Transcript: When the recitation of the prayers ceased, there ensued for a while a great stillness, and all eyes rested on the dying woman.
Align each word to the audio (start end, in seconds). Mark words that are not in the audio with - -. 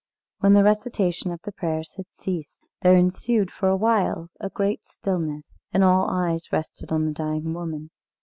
When 0.39 0.53
the 0.53 0.63
recitation 0.63 1.29
of 1.29 1.41
the 1.43 1.51
prayers 1.51 1.95
ceased, 2.09 2.63
there 2.81 2.95
ensued 2.95 3.51
for 3.51 3.69
a 3.69 3.77
while 3.77 4.31
a 4.39 4.49
great 4.49 4.83
stillness, 4.83 5.59
and 5.71 5.83
all 5.83 6.09
eyes 6.09 6.51
rested 6.51 6.91
on 6.91 7.05
the 7.05 7.13
dying 7.13 7.53
woman. 7.53 7.91